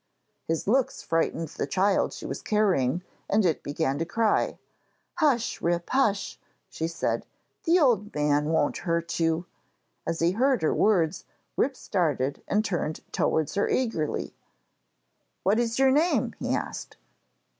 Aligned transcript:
His 0.47 0.67
looks 0.67 1.03
frightened 1.03 1.49
the 1.49 1.67
child 1.67 2.11
she 2.11 2.25
was 2.25 2.41
carrying, 2.41 3.03
and 3.29 3.45
it 3.45 3.61
began 3.61 3.99
to 3.99 4.03
cry. 4.05 4.57
'Hush, 5.19 5.61
Rip! 5.61 5.87
hush!' 5.91 6.39
she 6.71 6.87
said; 6.87 7.23
'the 7.65 7.77
old 7.79 8.11
man 8.15 8.45
won't 8.45 8.77
hurt 8.79 9.19
you.' 9.19 9.45
As 10.07 10.19
he 10.19 10.31
heard 10.31 10.63
her 10.63 10.73
words 10.73 11.25
Rip 11.55 11.75
started 11.75 12.41
and 12.47 12.65
turned 12.65 13.01
towards 13.11 13.53
her 13.53 13.69
eagerly. 13.69 14.33
'What 15.43 15.59
is 15.59 15.77
your 15.77 15.91
name?' 15.91 16.33
he 16.39 16.55
asked. 16.55 16.97